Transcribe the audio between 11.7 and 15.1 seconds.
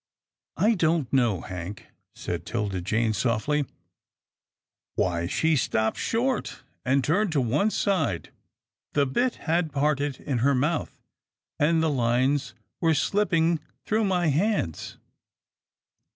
the lines were slipping through my hands.